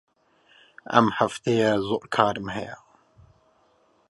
[0.93, 2.75] ئەم هەفتەیە زۆر کارم هەیە.